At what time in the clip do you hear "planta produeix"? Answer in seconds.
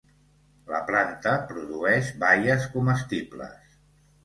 0.87-2.11